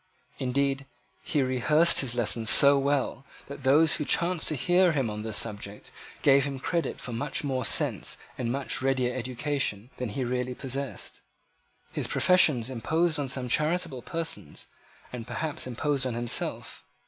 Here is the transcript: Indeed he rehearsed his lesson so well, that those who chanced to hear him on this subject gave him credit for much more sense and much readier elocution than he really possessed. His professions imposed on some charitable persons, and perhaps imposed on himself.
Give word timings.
Indeed 0.39 0.87
he 1.21 1.43
rehearsed 1.43 1.99
his 1.99 2.15
lesson 2.15 2.47
so 2.47 2.75
well, 2.75 3.23
that 3.45 3.61
those 3.61 3.97
who 3.97 4.03
chanced 4.03 4.47
to 4.47 4.55
hear 4.55 4.93
him 4.93 5.11
on 5.11 5.21
this 5.21 5.37
subject 5.37 5.91
gave 6.23 6.43
him 6.43 6.57
credit 6.57 6.99
for 6.99 7.13
much 7.13 7.43
more 7.43 7.63
sense 7.63 8.17
and 8.35 8.51
much 8.51 8.81
readier 8.81 9.13
elocution 9.13 9.91
than 9.97 10.09
he 10.09 10.23
really 10.23 10.55
possessed. 10.55 11.21
His 11.91 12.07
professions 12.07 12.67
imposed 12.67 13.19
on 13.19 13.29
some 13.29 13.47
charitable 13.47 14.01
persons, 14.01 14.65
and 15.13 15.27
perhaps 15.27 15.67
imposed 15.67 16.07
on 16.07 16.15
himself. 16.15 16.83